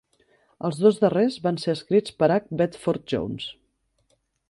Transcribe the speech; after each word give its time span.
Els 0.69 0.79
dos 0.85 0.97
darrers 1.03 1.37
van 1.45 1.61
ser 1.65 1.75
escrits 1.79 2.17
per 2.23 2.33
H. 2.39 2.59
Bedford-Jones. 2.63 3.51